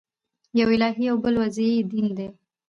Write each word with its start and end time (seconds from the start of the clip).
یو 0.59 0.67
الهي 0.75 1.05
او 1.11 1.17
بل 1.23 1.35
وضعي 1.41 1.77
دین 1.91 2.07
دئ. 2.17 2.27